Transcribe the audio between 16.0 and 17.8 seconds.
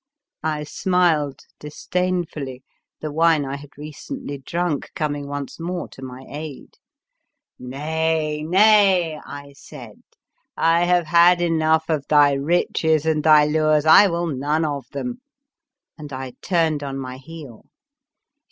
I turned on my heel.